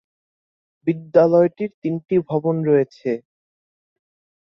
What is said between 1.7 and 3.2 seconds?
তিনটি ভবন রয়েছে।